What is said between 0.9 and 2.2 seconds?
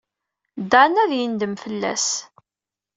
ad yendem fell-as.